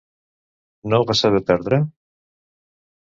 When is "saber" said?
1.19-1.43